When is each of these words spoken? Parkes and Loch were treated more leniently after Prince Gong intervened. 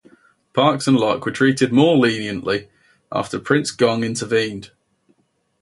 Parkes 0.53 0.87
and 0.87 0.97
Loch 0.97 1.27
were 1.27 1.31
treated 1.31 1.71
more 1.71 1.95
leniently 1.95 2.69
after 3.11 3.39
Prince 3.39 3.69
Gong 3.69 4.03
intervened. 4.03 4.71